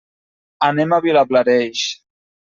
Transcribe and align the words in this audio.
Anem 0.67 0.95
a 0.95 0.99
Vilablareix. 1.05 1.83